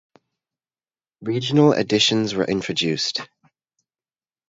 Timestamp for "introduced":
2.45-3.21